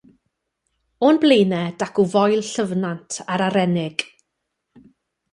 [1.09, 3.97] O'n blaenau dacw Foel Llyfnant a'r Arennig.